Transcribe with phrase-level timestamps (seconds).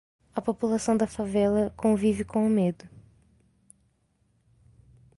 [0.35, 2.89] A população da favela convive com o medo.